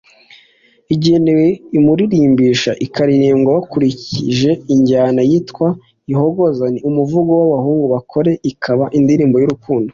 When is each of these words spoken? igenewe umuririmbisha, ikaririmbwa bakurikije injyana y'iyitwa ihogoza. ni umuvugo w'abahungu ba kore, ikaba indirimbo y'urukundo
igenewe 0.93 1.47
umuririmbisha, 1.79 2.71
ikaririmbwa 2.85 3.49
bakurikije 3.57 4.49
injyana 4.73 5.19
y'iyitwa 5.29 5.67
ihogoza. 6.11 6.63
ni 6.73 6.79
umuvugo 6.89 7.31
w'abahungu 7.39 7.85
ba 7.93 7.99
kore, 8.11 8.31
ikaba 8.51 8.85
indirimbo 8.97 9.37
y'urukundo 9.39 9.89